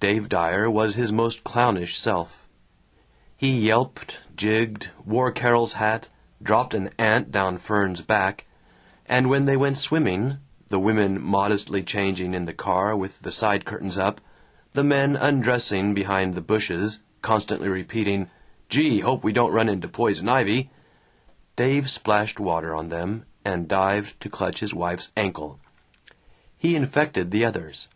Dave 0.00 0.30
Dyer 0.30 0.70
was 0.70 0.94
his 0.94 1.12
most 1.12 1.44
clownish 1.44 1.98
self. 1.98 2.46
He 3.36 3.50
yelped, 3.52 4.20
jigged, 4.34 4.88
wore 5.04 5.30
Carol's 5.30 5.74
hat, 5.74 6.08
dropped 6.42 6.72
an 6.72 6.88
ant 6.98 7.30
down 7.30 7.58
Fern's 7.58 8.00
back, 8.00 8.46
and 9.04 9.28
when 9.28 9.44
they 9.44 9.54
went 9.54 9.76
swimming 9.76 10.38
(the 10.70 10.80
women 10.80 11.20
modestly 11.22 11.82
changing 11.82 12.32
in 12.32 12.46
the 12.46 12.54
car 12.54 12.96
with 12.96 13.20
the 13.20 13.30
side 13.30 13.66
curtains 13.66 13.98
up, 13.98 14.22
the 14.72 14.82
men 14.82 15.14
undressing 15.14 15.92
behind 15.92 16.32
the 16.32 16.40
bushes, 16.40 17.00
constantly 17.20 17.68
repeating, 17.68 18.30
"Gee, 18.70 19.00
hope 19.00 19.22
we 19.22 19.30
don't 19.34 19.52
run 19.52 19.68
into 19.68 19.88
poison 19.88 20.26
ivy"), 20.26 20.70
Dave 21.54 21.90
splashed 21.90 22.40
water 22.40 22.74
on 22.74 22.88
them 22.88 23.26
and 23.44 23.68
dived 23.68 24.18
to 24.22 24.30
clutch 24.30 24.60
his 24.60 24.72
wife's 24.72 25.12
ankle. 25.18 25.60
He 26.56 26.74
infected 26.76 27.30
the 27.30 27.44
others. 27.44 27.88